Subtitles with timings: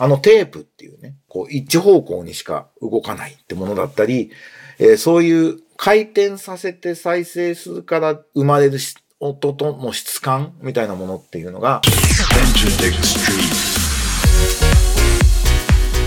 [0.00, 4.32] あのテープっていうね、こう一方向にしか動かないってものだったり、
[4.80, 8.78] えー、そういう回転させて再生するから生まれる
[9.20, 11.80] 音との質感みたいなものっていうのが、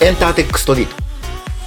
[0.00, 0.86] エンターテックストリー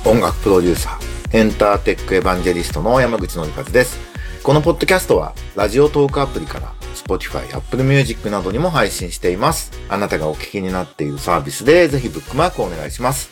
[0.03, 0.09] ト。
[0.09, 3.97] 音楽プロデューサー、エンターテックエヴァンジェリストの山口のりかずです。
[4.43, 9.71] このポッドキャストは、ラジオトークアプリから Spotify、Apple Music などにも配信しています。
[9.89, 13.29] あなたがお聞きになっているサービスでぜひブックマークをお願いします。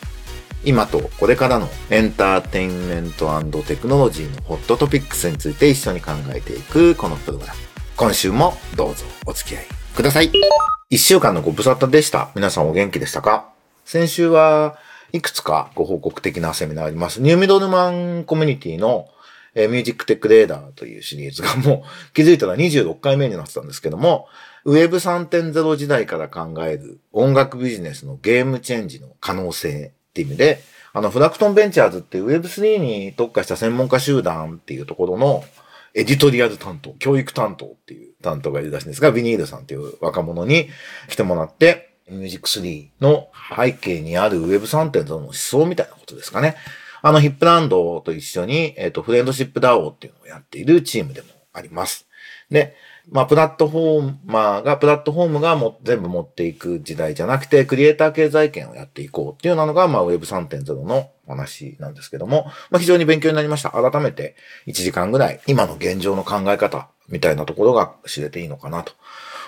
[0.66, 3.30] 今とこれからのエンターテインメント
[3.64, 7.60] テクノロジーのホットトピックスについて一緒に考えていくこのプログラム。
[7.96, 9.66] 今週もどうぞお付き合い
[9.96, 10.32] ください。
[10.90, 12.32] 一週間のご無沙汰でした。
[12.36, 13.50] 皆さんお元気でしたか？
[13.86, 14.78] 先週は
[15.14, 17.22] いくつかご報告的なセミナーあります。
[17.22, 19.08] ニューミドルマンコミュニティの
[19.56, 24.28] えー、ミュージックテックレーダーというシリーズがもう 気づいたら26回目になってたんですけども、
[24.66, 35.44] ウェブ3.0時代から考える音楽ビジネスのゲームチェンジの可能性っていう意味で、あの、フラクトンベンチャーズっていう Web3 に特化した専門家集団っていうところの
[35.94, 40.70] エディトリアル担当、教育担当っていう担当がいるらしいんですが、ビニールさんっていう若者に
[41.08, 46.56] 来てもらって、ミュージック3の背景にある Web3.0 の思想みたいなことですかね。
[47.02, 52.08] あのヒップランドと一緒に、えっ、ー、と、フレンドシップダオっていうのをやっているチームでもあります。
[52.50, 52.76] で、
[53.12, 63.72] まあ、プラットフォーマーが、プラットフォームがも全部持っていく時代じゃなくて、クリエイター経済圏をやっていこうっていうのが、まあ、Web3.0 の話なんですけども、まあ、非常に勉強になりました。
[63.72, 64.36] 改めて
[64.68, 68.94] 1時間ぐらい、今の現状の考え方みたいなところが知れていいのかなと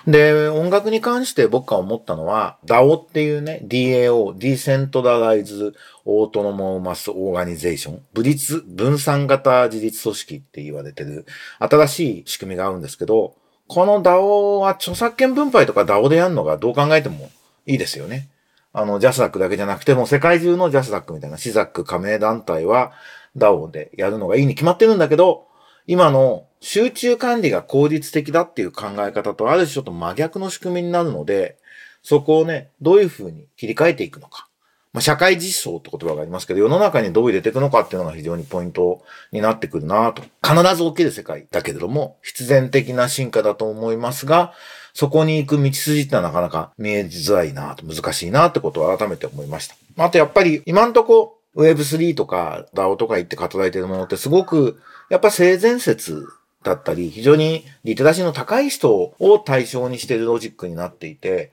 [0.06, 11.24] で、音楽に関して僕が思ったのは、DAO っていうね、DAO、Decentralized Autonomous Organization、分立、分散型自立組織って言われてる
[11.60, 13.36] 新しい仕組みがあるんですけど、
[13.68, 17.30] この DAO は著作権分配とか DAO でやるのがどう考えても
[17.66, 18.28] いいですよね。
[18.72, 22.92] あの、ジャスダックだけじゃなくても、世界中のジャスダックみたいな、シザック加盟団体は
[23.36, 25.46] DAO でやるのがいいに決まってるんだけど、
[25.86, 31.58] 今の集中管理が効率的だっていう考え方とある種ちょっと真逆の仕組みになるので、
[32.04, 34.46] そこをね、どういうふうに切り替えていくのか。
[34.92, 40.22] まあ、社会実装って言葉がありますけど、世の中にどう入れていくのかっていうのが非常にポイントになってくるなと。
[40.46, 44.52] 必ず起きる世界だけれども、必然的な進化だと思いますが、
[44.94, 49.74] そこに行く道筋ってのはなかなか見えづらいなと、難しいなってことを改めて思いました。
[49.98, 56.26] あとやっぱり今んとこ Web3 とか DAO とか言って働いてるものってすごく、やっぱ性善説
[56.62, 61.52] だったり、非常にリテラシーの高い人を対象にしているロジックになっていて、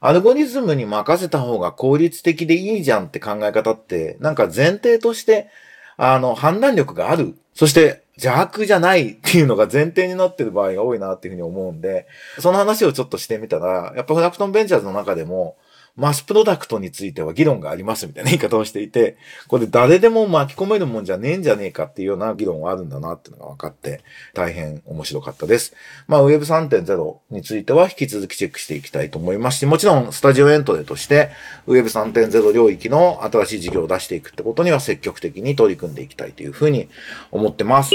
[0.00, 5.48] アルゴリズムに任せた方が効率的でいいじゃんって考え方って、なんか前提として、
[5.96, 7.36] あの、判断力がある。
[7.54, 12.06] そして邪悪じゃないっていうのが前提になってる場合が多いなっていうふうに思うんで、
[12.38, 15.56] その話をちょっとしてみたら、やっぱフラクトンベンチャーズの中でも、
[15.96, 19.16] マスプロダクトについては議論がありますみたいな言い方をしていて、
[19.48, 24.00] これ誰でも巻き込めるもんじゃねえんじゃねえかっていうような議論はあるんだなっていうのが分かって、
[24.34, 25.74] 大変面白かったです。
[26.08, 31.30] まあ Web3.0 については引き続きチェックしていきたいと思いますし、もちろんスタジオエントレとして
[31.66, 36.88] Web3.0 領域の新しい事業を出していくってことには積極的に取り組んでいきたいというふうに
[37.30, 37.90] 思ってます。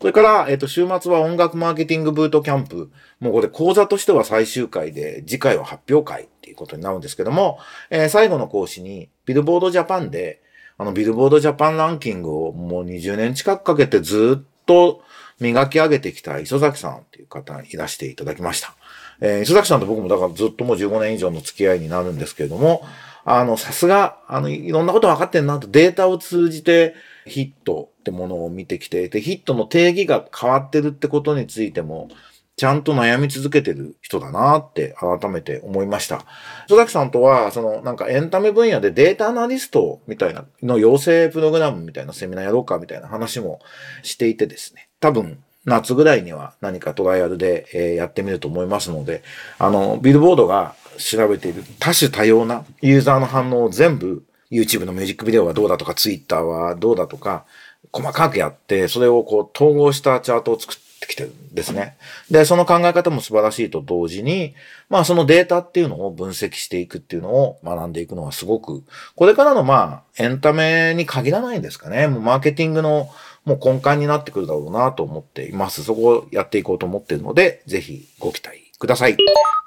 [0.00, 2.90] それから、えっ、と、週末は音楽マーケティングブートキャンプ。
[3.18, 7.58] もうこれ講座としては最終回で、次回は発表会っていうことになるんですけども、
[7.88, 10.42] えー、最後の講師に、ビルボードジャパンで、
[10.76, 15.00] あの、ビルボードジャパンランキングをもう20年近くかけてずっと
[15.40, 18.74] 磨き上げてきた磯崎さんっていう方にいらしていただきました。
[19.22, 22.84] えー、磯崎さんと僕もだからずっともう15年以上の付き合いになるんですけれども、
[23.24, 26.94] あの、さすが、あの、いろんなこと分かってんなとデータを通じて
[27.26, 32.08] ヒットってものを見てきて、で、ヒットの定義が変わってるってことについても、
[32.56, 36.24] ちゃんと悩み続けてる人だなって改めて思いました。
[36.68, 43.60] 戸崎さんとは、そのなんかエンタメ分野でデータアナリストみたいなの養成プログラムみたいなセミナーやろうかみたいな話も
[44.02, 44.88] していてですね。
[45.00, 49.22] 多分、夏ぐらいには何かトライアルで、えやってみると思いますので、
[49.58, 57.44] あの、ビルボードが調べている多種多様なユーザーの反応を全部 YouTube のミュージックビデオはどうだとか Twitter はどうだとか
[57.92, 61.96] 細かくやって、それをこう統合したチャートを作ってきてるんですね。
[62.30, 64.54] で、その考え方も素晴らしいと同時に、
[64.88, 68.82] まあそのデータっていうのを分析していくっていうのを学んでいくのはすごく、
[69.14, 72.08] これからのまあエンタメに限らないんですかね。
[72.08, 73.10] もうマーケティングの
[73.44, 75.84] もう根幹になってくるだろうなと思っています。
[75.84, 79.16] そこをやっていこうと思っているので、ぜひご期待ください。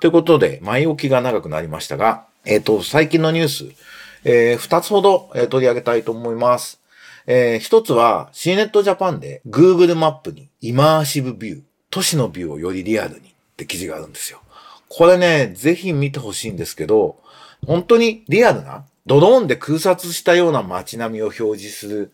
[0.01, 3.65] ということで、前置きが長くなりましたが、えっ、ー、と、最近のニュース、
[4.23, 6.79] えー、二つほど、えー、取り上げたいと思います。
[7.25, 14.41] えー、一つは CNET Japan で Google マップにイマーシブビュー、都市のビューをよりリアルにって記事があるんですよ。
[14.87, 17.17] これね、ぜひ見てほしいんですけど、
[17.65, 22.11] 本当にリアルなドローンで空撮したような街並みを表示する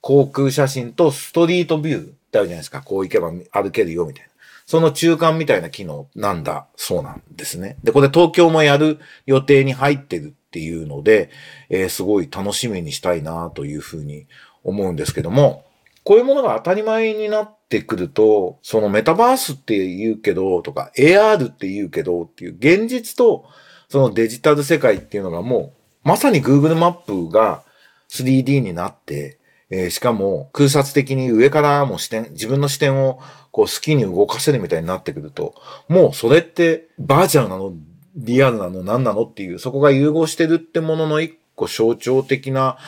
[0.00, 2.82] 航空写真とストリートビューってあるじゃないですか。
[2.82, 4.30] こう行けば歩けるよみたいな。
[4.66, 7.76] その中間みたいな機能なんだそうなんですね。
[7.84, 11.28] で、これ東京もやる予定に入ってるっていうので、
[11.68, 14.26] えー、すごい楽しみにしたいなというふうに
[14.64, 15.66] 思うんですけども、
[16.02, 23.44] こういうものが当たり前になってくると、そのメタバースって言うけど、とか AR って言うけどっていう現実と
[23.90, 25.74] そのデジタル世界っていうのがも
[26.04, 27.62] う、まさに Google マップが
[28.08, 29.38] 3D になって、
[29.68, 33.20] えー、しかも空撮的に上からも視点、自分の視点を
[33.50, 35.54] こう好きに動かせるみたいになってくると、
[35.88, 37.72] もうそれってバーチャルなの、
[38.16, 42.78] リアルなの、何なのっていう、そこが融合してるってものの一個象徴的な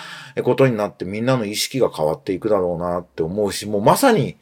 [0.42, 4.36] ことになってみんなの意識が変わっていくだろうなって思うし、もうまさに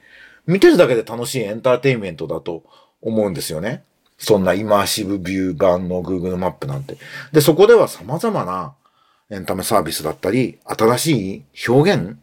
[0.47, 2.63] 見てるだけで楽しいエンターテインメントだと
[3.03, 3.83] 思うんですよね。
[4.19, 6.97] そんなイマーシブビュー版の Google マップなんて。
[7.33, 8.75] で、そこでは様々な
[9.31, 12.17] エンタメサービスだったり、新しい表現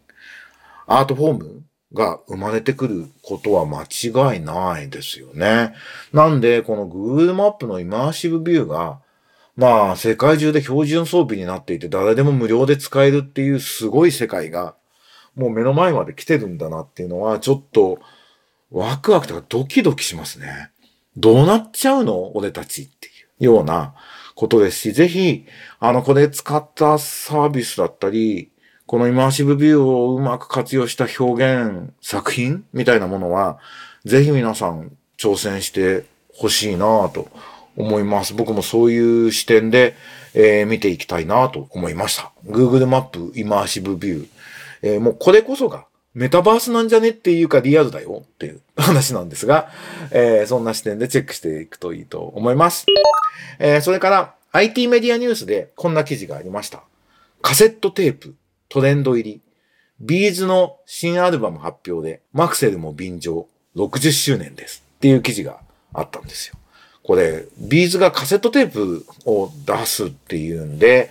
[0.87, 5.73] アートフォームが生まれてくることは間違いないですよね。
[6.11, 8.99] なんで、この Google マップのイマーシブビューが、
[9.55, 14.75] まあ、世界中で標準装備になっていて、誰でも無料で使えるっていうすごい世界が、
[15.35, 17.99] もう目の前まで来てるんだなっていうのは、ちょっと、
[18.71, 20.71] ワクワクとかドキドキしますね。
[21.15, 22.35] どうなっちゃうの？
[22.35, 23.11] 俺たちってい
[23.41, 23.93] うような
[24.33, 25.45] ことですし、ぜひ、
[25.79, 28.49] あの、これ使ったサービスだったり、
[28.93, 33.57] このイマーシブビューをうまく活用した表現、作品みたいなものは、
[34.05, 37.27] ぜひ皆さん挑戦してほしいなと
[37.75, 38.35] 思います。
[38.35, 39.95] 僕もそういう視点で、
[40.35, 42.31] えー、見ていきたいなと思いました。
[42.45, 44.27] Google マップイマーシブビュー。
[44.83, 49.71] えー、もうこれこそがメタバースなんじゃねっていうかリアルだよっていう話なんですが、
[50.11, 52.85] えー、そんな視点でチェックしていくといいと思います。
[53.57, 56.83] えー、それから IT メディアニュースでこんな記事がありました。
[57.41, 58.35] カセットテープ
[58.69, 59.41] トレンド入り。
[59.99, 65.59] ビーズの新アルバム発表で、マクセルも便乗60周年ですっていう記事が
[65.93, 66.55] あったんですよ。
[67.03, 71.09] これ、ビーズがカセットテープを出すっていうんで、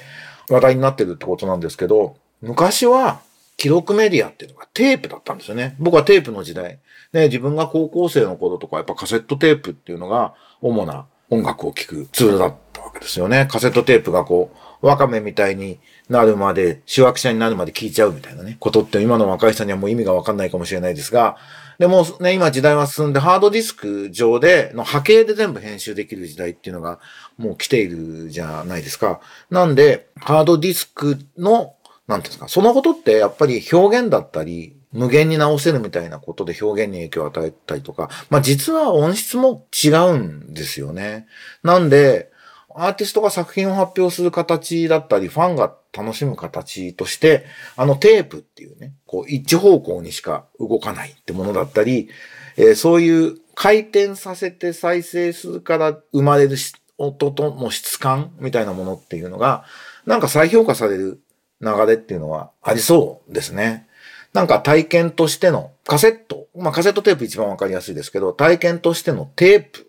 [0.49, 3.21] 話題になってるってことなんですけど、昔は
[3.57, 5.77] 記録メディアっていうのがテープだったんですよね。
[5.79, 6.81] 僕はテープの時代。
[7.13, 13.47] ね、自分が高校生の頃とか、やっぱカセットテープっていうのが主な音楽を聴くツールだったわけですよね。
[13.51, 14.51] カセットテープがこ
[14.83, 15.79] う、ワカメみたいに
[16.13, 21.39] なるまで、主役者になるまで聞いちゃうみたいなね、ことって今の若い人にはもう意味がわかんないかもしれないですが、
[21.79, 27.01] でもね、今時代は進んでハードディスク上での波形で全部編集できる時代っていうのが
[27.39, 29.21] もう来ているじゃないですか。
[29.51, 31.75] なんで、ハードディスクの、
[32.07, 41.27] なんていうんですか、そのことってやっぱり表現だったり、無限に直せるみたいなことで表現に影響を与えたりとか、まあ実は音質も違うんですよね。
[41.63, 42.31] なんで、
[42.75, 47.45] アーティストが作品を発表する形だったり、ファンが楽しむ形として、
[47.77, 52.09] あのテープっていうね、こう一方向にしか動かないってものだったり、
[52.57, 56.57] えー、そういう回転させて再生するから生まれる
[56.99, 59.65] 音との質感みたいなものっていうのが、
[60.07, 61.21] なんか再評価される
[61.61, 63.87] 流れっていうのはありそうですね。
[64.33, 69.85] なんか体験としてのカセット、まあカセットテープ一番わかりやすいですけど、体験としてのテープっ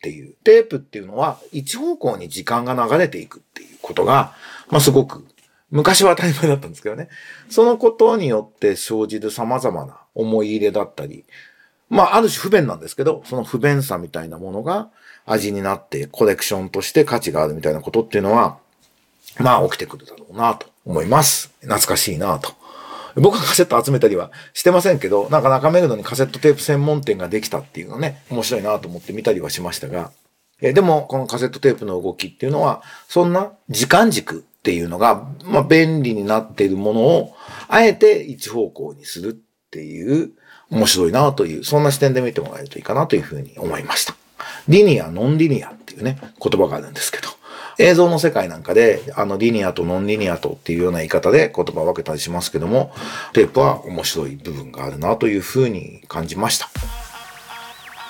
[0.00, 0.34] ていう。
[0.44, 4.34] テープっていうのは一方向に時間が流れていくっていうことが、
[4.68, 5.24] まあすごく
[5.70, 7.08] 昔は当たり前だったんですけどね。
[7.48, 11.24] そのことによって生じる様々な思い入れだったり、
[11.88, 14.88] まあある種不便なんですけど、その不便さみたいなものが
[15.24, 18.58] 味になってコレクションとして価値があるみたいなことっていうのは、
[19.38, 21.52] まあ起きてくるだろうなと思います。
[21.60, 22.52] 懐かしいなと。
[23.16, 30.12] 僕はカセット集めたりはしてませんけど、なんか中目黒にカセットテープ専門店ができたっていうのね、面白いなと思って見たりはしましたが、
[30.60, 37.34] えでもこのカセットテープの動きっていうのは、そんな時間軸っていうのが、まあ便利になっているものを、
[37.68, 39.32] あえて一方向にするっ
[39.70, 40.32] ていう、
[40.70, 44.16] 面白いなという、そんな視点で見てもらえるといいかなというふうに思いました。
[44.68, 47.28] リニア、ノンリニアっていうね、言葉があるんですけど、
[47.78, 52.92] 映像の世界なんかで、あの、リニアとノンリニアとっていうような言い方で言葉を分けたりしますけども、
[53.32, 56.68] テープは面白い部分があるなというふうに感じました。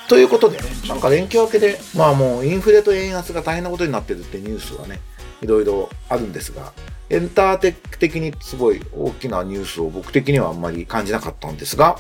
[0.09, 5.01] ということでね、なんか連休明けで、まあもうインフレと円安が大変なことになってるってニュースはね、
[5.43, 6.73] いろいろあるんですが、
[7.11, 11.99] エンターテック的にすごい大きなニュースを僕的にはあんまり感じなかったんですが、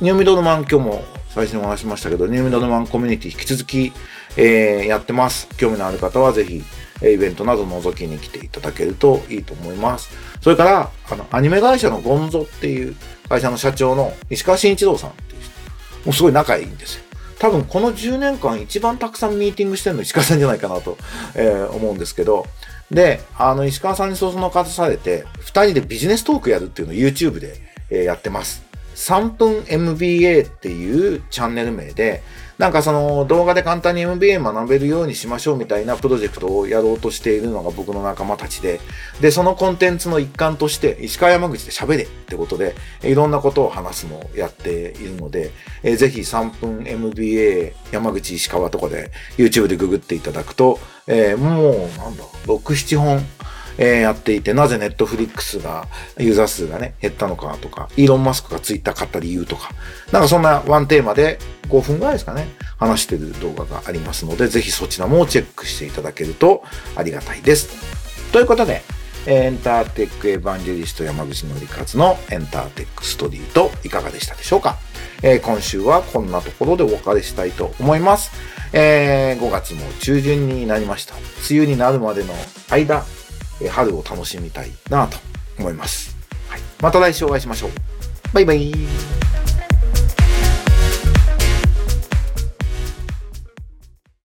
[0.00, 3.92] ニューミドルマン今日も最初にお話しましたけど、ニューミドルマンコミュニティ引き続き、
[4.36, 5.48] えー、やってます。
[5.56, 6.62] 興味のある方はぜひ
[7.02, 10.10] イベントなど覗きに来ていただけるといいと思います。
[10.42, 12.96] それから、あの、アニメ会社のゴンゾっていう
[13.28, 15.50] 会社の社長の石川慎一郎さんっていう人、
[16.04, 17.05] もうすごい仲いいんですよ。
[17.38, 20.96] 多分この10年間一番たくさんミーティングしてるの石川さんじゃないかなと、
[21.34, 22.46] えー、思うんですけど、
[22.90, 27.56] で、あの、石川さんにそそのかされて、2人でビジネストークやるっていうのを YouTube で、
[27.90, 28.65] えー、やってます。
[28.96, 32.22] 3分 MBA っていうチャンネル名で、
[32.58, 38.80] なんかその動画で簡単に MBA 学べるようにしましょうみたいなプロジェクトをやろうとしているのが僕の仲間たちで、
[39.20, 45.50] で、そのコンテンツの一環として石川山口で喋れってことで、いろんなことを話すのをやっているので、
[45.82, 53.20] えー、ぜひ3分 MBA 山口石川とかで YouTube でググっていただくと、えー、もうなんだ、6、7本
[53.78, 55.86] えー、やっていて、なぜネットフリックスが、
[56.18, 59.70] ユーザー数がね、減ったのかとか、イーロン・マスクがツイッター買った理由とか、
[60.12, 66.62] なんかそんなワンテーマで5分ぐらいですかね、話してる動画がありますので、ぜひそちらもチェックしていただけると
[66.94, 67.68] ありがたいです。
[68.32, 68.82] ということで、
[69.26, 74.78] エンターテックエヴァンジェリスト山口のりかずのエンターテックストリートいかがでしたでしょうか、
[75.22, 78.30] えー、今週はこんなところでお別れしたいと思います。
[78.72, 81.14] えー、5月も中旬になりました。
[81.50, 82.34] 梅雨になるまでの
[82.70, 83.04] 間、
[83.70, 85.18] 春を楽しみたいなと
[85.58, 86.16] 思います。
[86.48, 87.70] はい、また来週お会いしましょう。
[88.32, 88.72] バイバイ。